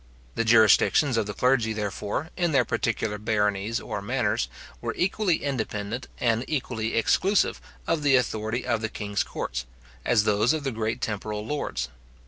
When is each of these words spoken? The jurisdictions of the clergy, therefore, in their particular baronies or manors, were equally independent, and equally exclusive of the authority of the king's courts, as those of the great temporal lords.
The 0.33 0.43
jurisdictions 0.43 1.15
of 1.15 1.27
the 1.27 1.33
clergy, 1.35 1.73
therefore, 1.73 2.31
in 2.35 2.53
their 2.53 2.65
particular 2.65 3.19
baronies 3.19 3.79
or 3.79 4.01
manors, 4.01 4.47
were 4.81 4.95
equally 4.97 5.43
independent, 5.43 6.07
and 6.17 6.43
equally 6.47 6.95
exclusive 6.95 7.61
of 7.85 8.01
the 8.01 8.15
authority 8.15 8.65
of 8.65 8.81
the 8.81 8.89
king's 8.89 9.21
courts, 9.21 9.67
as 10.03 10.23
those 10.23 10.53
of 10.53 10.63
the 10.63 10.71
great 10.71 11.01
temporal 11.01 11.45
lords. 11.45 11.89